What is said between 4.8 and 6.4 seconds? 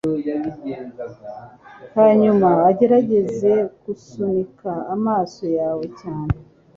amaso yawe cyane